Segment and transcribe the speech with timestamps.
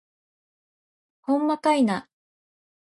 [1.21, 2.07] ほんまかいな